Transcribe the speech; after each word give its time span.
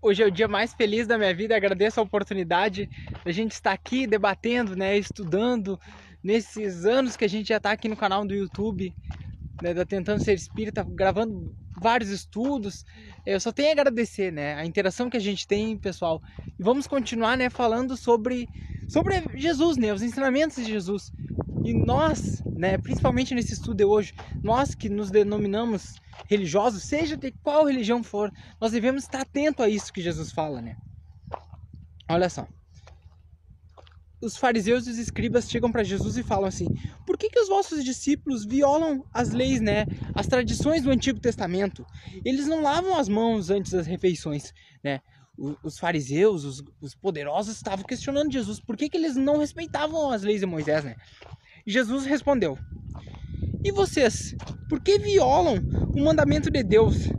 Hoje 0.00 0.22
é 0.22 0.26
o 0.26 0.30
dia 0.30 0.46
mais 0.46 0.72
feliz 0.72 1.08
da 1.08 1.18
minha 1.18 1.34
vida. 1.34 1.56
Agradeço 1.56 1.98
a 1.98 2.02
oportunidade 2.04 2.88
da 3.24 3.32
gente 3.32 3.52
estar 3.52 3.72
aqui 3.72 4.06
debatendo, 4.06 4.76
né, 4.76 4.96
estudando 4.96 5.78
nesses 6.22 6.84
anos 6.84 7.16
que 7.16 7.24
a 7.24 7.28
gente 7.28 7.48
já 7.48 7.56
está 7.56 7.72
aqui 7.72 7.88
no 7.88 7.96
canal 7.96 8.24
do 8.24 8.32
YouTube, 8.32 8.94
né, 9.60 9.74
da 9.74 9.84
Tentando 9.84 10.22
Ser 10.22 10.34
Espírita, 10.34 10.84
gravando 10.88 11.52
vários 11.80 12.10
estudos. 12.10 12.84
Eu 13.26 13.40
só 13.40 13.50
tenho 13.50 13.70
a 13.70 13.72
agradecer, 13.72 14.32
né, 14.32 14.54
a 14.54 14.64
interação 14.64 15.10
que 15.10 15.16
a 15.16 15.20
gente 15.20 15.48
tem, 15.48 15.76
pessoal. 15.76 16.22
E 16.56 16.62
vamos 16.62 16.86
continuar, 16.86 17.36
né, 17.36 17.50
falando 17.50 17.96
sobre 17.96 18.48
sobre 18.88 19.22
Jesus, 19.34 19.76
né, 19.76 19.92
os 19.92 20.00
ensinamentos 20.00 20.56
de 20.56 20.64
Jesus. 20.64 21.12
E 21.68 21.74
nós, 21.74 22.42
né, 22.46 22.78
principalmente 22.78 23.34
nesse 23.34 23.52
estudo 23.52 23.74
de 23.74 23.84
hoje, 23.84 24.14
nós 24.42 24.74
que 24.74 24.88
nos 24.88 25.10
denominamos 25.10 25.96
religiosos, 26.26 26.82
seja 26.84 27.14
de 27.14 27.30
qual 27.30 27.66
religião 27.66 28.02
for, 28.02 28.32
nós 28.58 28.72
devemos 28.72 29.02
estar 29.02 29.20
atento 29.20 29.62
a 29.62 29.68
isso 29.68 29.92
que 29.92 30.00
Jesus 30.00 30.32
fala, 30.32 30.62
né? 30.62 30.78
Olha 32.08 32.30
só. 32.30 32.48
Os 34.18 34.38
fariseus 34.38 34.86
e 34.86 34.92
os 34.92 34.96
escribas 34.96 35.50
chegam 35.50 35.70
para 35.70 35.84
Jesus 35.84 36.16
e 36.16 36.22
falam 36.22 36.46
assim: 36.46 36.68
Por 37.06 37.18
que, 37.18 37.28
que 37.28 37.38
os 37.38 37.50
vossos 37.50 37.84
discípulos 37.84 38.46
violam 38.46 39.04
as 39.12 39.32
leis, 39.34 39.60
né? 39.60 39.84
As 40.14 40.26
tradições 40.26 40.84
do 40.84 40.90
Antigo 40.90 41.20
Testamento? 41.20 41.84
Eles 42.24 42.46
não 42.46 42.62
lavam 42.62 42.96
as 42.96 43.10
mãos 43.10 43.50
antes 43.50 43.72
das 43.72 43.86
refeições, 43.86 44.54
né? 44.82 45.02
Os 45.62 45.78
fariseus, 45.78 46.44
os, 46.44 46.64
os 46.80 46.94
poderosos, 46.94 47.56
estavam 47.56 47.84
questionando 47.84 48.32
Jesus 48.32 48.58
por 48.58 48.74
que, 48.74 48.88
que 48.88 48.96
eles 48.96 49.14
não 49.14 49.38
respeitavam 49.38 50.10
as 50.10 50.22
leis 50.22 50.40
de 50.40 50.46
Moisés, 50.46 50.82
né? 50.82 50.96
Jesus 51.68 52.06
respondeu: 52.06 52.58
E 53.62 53.70
vocês, 53.70 54.34
por 54.70 54.80
que 54.80 54.98
violam 54.98 55.58
o 55.94 56.02
mandamento 56.02 56.50
de 56.50 56.62
Deus 56.62 57.10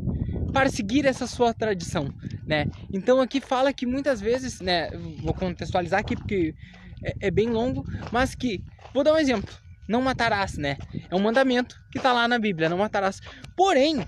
para 0.52 0.70
seguir 0.70 1.06
essa 1.06 1.28
sua 1.28 1.54
tradição, 1.54 2.12
né? 2.48 2.66
Então 2.92 3.22
aqui 3.22 3.40
fala 3.40 3.72
que 3.72 3.86
muitas 3.86 4.20
vezes, 4.20 4.60
né, 4.60 4.90
vou 5.22 5.36
contextualizar 5.36 6.00
aqui 6.00 6.16
porque 6.16 6.56
é, 7.04 7.28
é 7.28 7.32
bem 7.32 7.52
longo, 7.52 7.86
mas 8.12 8.34
que 8.34 8.64
vou 8.92 9.04
dar 9.04 9.14
um 9.14 9.20
exemplo. 9.20 9.54
Não 9.88 10.02
matarás, 10.02 10.58
né? 10.58 10.78
É 11.10 11.16
um 11.16 11.20
mandamento 11.20 11.80
que 11.92 12.00
está 12.00 12.12
lá 12.12 12.28
na 12.28 12.40
Bíblia, 12.40 12.70
não 12.70 12.78
matarás. 12.80 13.22
Porém, 13.56 14.04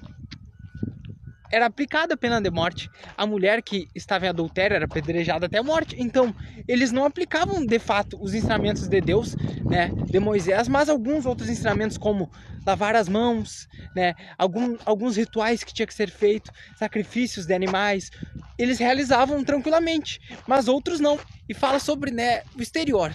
era 1.51 1.65
aplicada 1.65 2.13
a 2.13 2.17
pena 2.17 2.41
de 2.41 2.49
morte. 2.49 2.89
A 3.17 3.25
mulher 3.25 3.61
que 3.61 3.87
estava 3.93 4.25
em 4.25 4.29
adultério 4.29 4.75
era 4.75 4.85
apedrejada 4.85 5.45
até 5.45 5.57
a 5.57 5.63
morte. 5.63 5.95
Então, 5.99 6.33
eles 6.67 6.91
não 6.91 7.05
aplicavam 7.05 7.65
de 7.65 7.79
fato 7.79 8.17
os 8.21 8.33
ensinamentos 8.33 8.87
de 8.87 9.01
Deus, 9.01 9.35
né, 9.69 9.91
de 10.05 10.19
Moisés, 10.19 10.67
mas 10.67 10.89
alguns 10.89 11.25
outros 11.25 11.49
ensinamentos 11.49 11.97
como 11.97 12.31
lavar 12.65 12.95
as 12.95 13.09
mãos, 13.09 13.67
né, 13.95 14.13
algum, 14.37 14.77
alguns 14.85 15.17
rituais 15.17 15.63
que 15.63 15.73
tinha 15.73 15.87
que 15.87 15.93
ser 15.93 16.09
feito, 16.09 16.51
sacrifícios 16.77 17.45
de 17.45 17.53
animais, 17.53 18.11
eles 18.57 18.79
realizavam 18.79 19.43
tranquilamente, 19.43 20.19
mas 20.47 20.67
outros 20.67 20.99
não. 20.99 21.19
E 21.49 21.53
fala 21.53 21.79
sobre, 21.79 22.11
né, 22.11 22.43
o 22.55 22.61
exterior, 22.61 23.13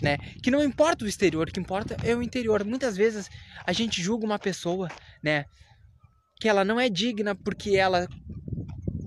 né? 0.00 0.16
Que 0.42 0.50
não 0.50 0.64
importa 0.64 1.04
o 1.04 1.08
exterior, 1.08 1.48
o 1.48 1.52
que 1.52 1.60
importa 1.60 1.96
é 2.02 2.14
o 2.14 2.22
interior. 2.22 2.64
Muitas 2.64 2.96
vezes 2.96 3.28
a 3.64 3.72
gente 3.72 4.02
julga 4.02 4.24
uma 4.24 4.38
pessoa, 4.38 4.88
né? 5.22 5.44
Que 6.40 6.48
ela 6.48 6.64
não 6.64 6.80
é 6.80 6.88
digna 6.88 7.34
porque 7.34 7.76
ela 7.76 8.08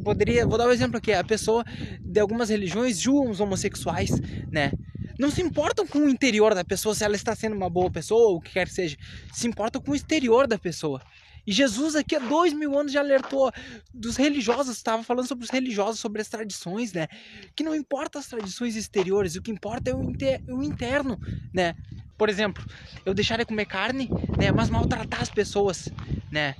poderia, 0.03 0.45
vou 0.45 0.57
dar 0.57 0.67
um 0.67 0.71
exemplo 0.71 0.97
aqui, 0.97 1.11
a 1.11 1.23
pessoa 1.23 1.65
de 1.99 2.19
algumas 2.19 2.49
religiões 2.49 2.99
julgam 2.99 3.31
os 3.31 3.39
homossexuais, 3.39 4.11
né? 4.51 4.71
Não 5.17 5.29
se 5.31 5.41
importam 5.41 5.85
com 5.85 5.99
o 5.99 6.09
interior 6.09 6.53
da 6.53 6.63
pessoa, 6.63 6.93
se 6.93 7.03
ela 7.03 7.15
está 7.15 7.35
sendo 7.35 7.55
uma 7.55 7.69
boa 7.69 7.89
pessoa 7.89 8.29
ou 8.29 8.35
o 8.37 8.41
que 8.41 8.51
quer 8.51 8.67
que 8.67 8.73
seja. 8.73 8.97
Se 9.31 9.47
importam 9.47 9.81
com 9.81 9.91
o 9.91 9.95
exterior 9.95 10.47
da 10.47 10.57
pessoa. 10.57 11.01
E 11.45 11.51
Jesus 11.51 11.95
aqui 11.95 12.15
há 12.15 12.19
dois 12.19 12.53
mil 12.53 12.77
anos 12.77 12.91
já 12.91 13.01
alertou 13.01 13.51
dos 13.93 14.15
religiosos, 14.15 14.77
estava 14.77 15.03
falando 15.03 15.27
sobre 15.27 15.43
os 15.43 15.51
religiosos, 15.51 15.99
sobre 15.99 16.21
as 16.21 16.29
tradições, 16.29 16.93
né? 16.93 17.07
Que 17.55 17.63
não 17.63 17.75
importa 17.75 18.17
as 18.19 18.27
tradições 18.27 18.75
exteriores, 18.75 19.35
o 19.35 19.41
que 19.41 19.51
importa 19.51 19.91
é 19.91 19.95
o, 19.95 20.01
inter, 20.03 20.41
o 20.47 20.63
interno, 20.63 21.19
né? 21.53 21.75
Por 22.17 22.29
exemplo, 22.29 22.63
eu 23.05 23.13
deixar 23.13 23.37
de 23.37 23.45
comer 23.45 23.65
carne, 23.65 24.09
né? 24.37 24.51
Mas 24.51 24.69
maltratar 24.69 25.21
as 25.21 25.29
pessoas, 25.29 25.89
né? 26.31 26.55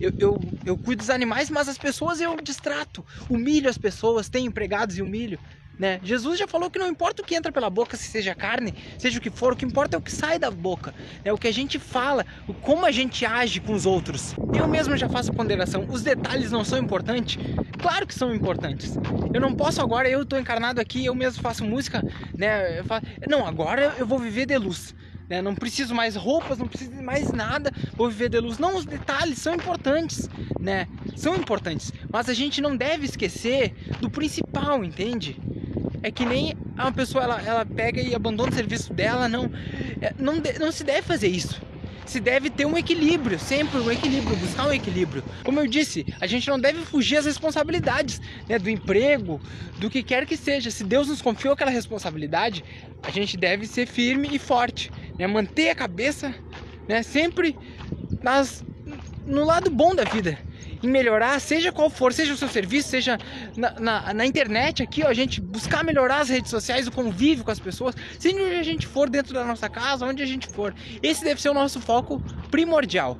Eu, 0.00 0.12
eu, 0.18 0.40
eu 0.64 0.76
cuido 0.76 1.00
dos 1.00 1.10
animais, 1.10 1.50
mas 1.50 1.68
as 1.68 1.78
pessoas 1.78 2.20
eu 2.20 2.36
distrato, 2.40 3.04
humilho 3.28 3.68
as 3.68 3.78
pessoas, 3.78 4.28
tenho 4.28 4.46
empregados 4.46 4.98
e 4.98 5.02
humilho. 5.02 5.38
Né? 5.78 6.00
Jesus 6.02 6.38
já 6.38 6.48
falou 6.48 6.68
que 6.68 6.78
não 6.78 6.88
importa 6.88 7.22
o 7.22 7.24
que 7.24 7.36
entra 7.36 7.52
pela 7.52 7.70
boca, 7.70 7.96
se 7.96 8.08
seja 8.08 8.34
carne, 8.34 8.74
seja 8.98 9.18
o 9.18 9.20
que 9.20 9.30
for, 9.30 9.52
o 9.52 9.56
que 9.56 9.64
importa 9.64 9.96
é 9.96 9.98
o 9.98 10.02
que 10.02 10.10
sai 10.10 10.36
da 10.36 10.50
boca, 10.50 10.92
é 11.24 11.32
o 11.32 11.38
que 11.38 11.46
a 11.46 11.52
gente 11.52 11.78
fala, 11.78 12.26
o 12.48 12.52
como 12.52 12.84
a 12.84 12.90
gente 12.90 13.24
age 13.24 13.60
com 13.60 13.72
os 13.72 13.86
outros. 13.86 14.34
Eu 14.52 14.66
mesmo 14.66 14.96
já 14.96 15.08
faço 15.08 15.32
ponderação. 15.32 15.86
Os 15.88 16.02
detalhes 16.02 16.50
não 16.50 16.64
são 16.64 16.78
importantes? 16.78 17.38
Claro 17.80 18.08
que 18.08 18.14
são 18.14 18.34
importantes. 18.34 18.98
Eu 19.32 19.40
não 19.40 19.54
posso 19.54 19.80
agora, 19.80 20.10
eu 20.10 20.22
estou 20.22 20.38
encarnado 20.38 20.80
aqui, 20.80 21.04
eu 21.04 21.14
mesmo 21.14 21.40
faço 21.40 21.64
música, 21.64 22.02
né? 22.36 22.82
Faço... 22.82 23.06
Não, 23.28 23.46
agora 23.46 23.94
eu 23.98 24.06
vou 24.06 24.18
viver 24.18 24.46
de 24.46 24.58
luz 24.58 24.96
né? 25.28 25.42
Não 25.42 25.54
preciso 25.54 25.94
mais 25.94 26.16
roupas, 26.16 26.58
não 26.58 26.66
preciso 26.66 26.90
de 26.90 27.02
mais 27.02 27.30
nada, 27.30 27.72
vou 27.94 28.08
viver 28.08 28.28
de 28.28 28.38
luz. 28.38 28.58
Não, 28.58 28.76
os 28.76 28.84
detalhes 28.84 29.38
são 29.38 29.54
importantes, 29.54 30.28
né? 30.58 30.88
São 31.16 31.36
importantes, 31.36 31.92
mas 32.10 32.28
a 32.28 32.34
gente 32.34 32.60
não 32.60 32.76
deve 32.76 33.04
esquecer 33.04 33.74
do 34.00 34.08
principal, 34.08 34.84
entende? 34.84 35.36
É 36.02 36.10
que 36.10 36.24
nem 36.24 36.56
uma 36.74 36.92
pessoa 36.92 37.24
ela, 37.24 37.42
ela 37.42 37.66
pega 37.66 38.00
e 38.00 38.14
abandona 38.14 38.50
o 38.50 38.54
serviço 38.54 38.92
dela, 38.92 39.28
não, 39.28 39.50
é, 40.00 40.14
não, 40.18 40.34
não 40.58 40.72
se 40.72 40.84
deve 40.84 41.02
fazer 41.02 41.28
isso 41.28 41.60
se 42.08 42.20
deve 42.20 42.48
ter 42.48 42.64
um 42.64 42.76
equilíbrio, 42.76 43.38
sempre 43.38 43.78
um 43.78 43.90
equilíbrio, 43.90 44.34
buscar 44.36 44.66
um 44.66 44.72
equilíbrio. 44.72 45.22
Como 45.44 45.60
eu 45.60 45.66
disse, 45.66 46.06
a 46.18 46.26
gente 46.26 46.48
não 46.48 46.58
deve 46.58 46.80
fugir 46.84 47.18
às 47.18 47.26
responsabilidades, 47.26 48.20
né, 48.48 48.58
do 48.58 48.70
emprego, 48.70 49.38
do 49.78 49.90
que 49.90 50.02
quer 50.02 50.24
que 50.24 50.36
seja. 50.36 50.70
Se 50.70 50.84
Deus 50.84 51.08
nos 51.08 51.20
confiou 51.20 51.52
aquela 51.52 51.70
responsabilidade, 51.70 52.64
a 53.02 53.10
gente 53.10 53.36
deve 53.36 53.66
ser 53.66 53.86
firme 53.86 54.30
e 54.32 54.38
forte, 54.38 54.90
né, 55.18 55.26
manter 55.26 55.70
a 55.70 55.74
cabeça, 55.74 56.34
né, 56.86 57.02
sempre 57.02 57.56
nas, 58.22 58.64
no 59.26 59.44
lado 59.44 59.70
bom 59.70 59.94
da 59.94 60.04
vida 60.04 60.38
em 60.82 60.88
melhorar, 60.88 61.40
seja 61.40 61.72
qual 61.72 61.90
for, 61.90 62.12
seja 62.12 62.32
o 62.32 62.36
seu 62.36 62.48
serviço, 62.48 62.88
seja 62.88 63.18
na, 63.56 63.72
na, 63.80 64.14
na, 64.14 64.26
internet 64.26 64.82
aqui, 64.82 65.02
ó, 65.02 65.08
a 65.08 65.14
gente 65.14 65.40
buscar 65.40 65.84
melhorar 65.84 66.20
as 66.20 66.28
redes 66.28 66.50
sociais, 66.50 66.86
o 66.86 66.92
convívio 66.92 67.44
com 67.44 67.50
as 67.50 67.58
pessoas, 67.58 67.94
seja 68.18 68.36
onde 68.36 68.54
a 68.54 68.62
gente 68.62 68.86
for, 68.86 69.10
dentro 69.10 69.34
da 69.34 69.44
nossa 69.44 69.68
casa, 69.68 70.06
onde 70.06 70.22
a 70.22 70.26
gente 70.26 70.46
for. 70.46 70.74
Esse 71.02 71.24
deve 71.24 71.40
ser 71.40 71.48
o 71.48 71.54
nosso 71.54 71.80
foco 71.80 72.22
primordial. 72.50 73.18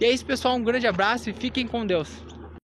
E 0.00 0.04
é 0.04 0.10
isso, 0.10 0.26
pessoal, 0.26 0.56
um 0.56 0.64
grande 0.64 0.86
abraço 0.86 1.30
e 1.30 1.32
fiquem 1.32 1.66
com 1.66 1.86
Deus. 1.86 2.08